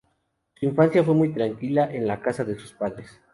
[0.55, 3.21] Su infancia fue muy tranquila en la casa de sus padres.